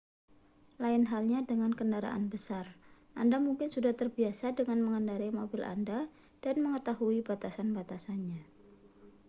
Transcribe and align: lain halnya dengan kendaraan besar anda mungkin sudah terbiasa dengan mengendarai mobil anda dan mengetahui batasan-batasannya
lain 0.83 1.03
halnya 1.13 1.39
dengan 1.49 1.71
kendaraan 1.79 2.23
besar 2.33 2.65
anda 3.21 3.37
mungkin 3.47 3.69
sudah 3.75 3.93
terbiasa 3.99 4.47
dengan 4.57 4.79
mengendarai 4.85 5.29
mobil 5.39 5.61
anda 5.73 5.99
dan 6.43 6.55
mengetahui 6.65 7.17
batasan-batasannya 7.29 8.41